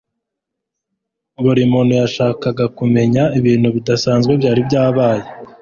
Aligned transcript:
Buri 1.43 1.61
muntu 1.71 1.93
yashakaga 2.01 2.65
kumenya 2.77 3.23
ibintu 3.39 3.67
bidasanzwe 3.75 4.31
byari 4.39 4.61
byabaye. 4.67 5.23